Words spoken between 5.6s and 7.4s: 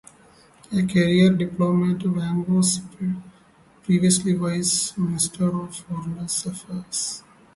Foreign Affairs.